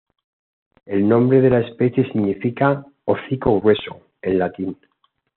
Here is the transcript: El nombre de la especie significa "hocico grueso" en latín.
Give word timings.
El 0.87 1.07
nombre 1.07 1.41
de 1.41 1.51
la 1.51 1.59
especie 1.59 2.05
significa 2.11 2.83
"hocico 3.05 3.59
grueso" 3.61 4.01
en 4.23 4.39
latín. 4.39 4.75